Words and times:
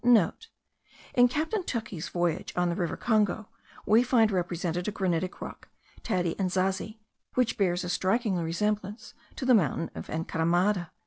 (* 0.01 0.03
In 0.03 1.27
Captain 1.27 1.61
Tuckey's 1.63 2.09
Voyage 2.09 2.53
on 2.55 2.69
the 2.69 2.75
river 2.75 2.97
Congo, 2.97 3.49
we 3.85 4.01
find 4.01 4.31
represented 4.31 4.87
a 4.87 4.91
granitic 4.91 5.41
rock, 5.41 5.67
Taddi 6.01 6.33
Enzazi, 6.39 6.97
which 7.35 7.55
bears 7.55 7.83
a 7.83 7.89
striking 7.89 8.35
resemblance 8.37 9.13
to 9.35 9.45
the 9.45 9.53
mountain 9.53 9.91
of 9.93 10.09
Encaramada.) 10.09 10.89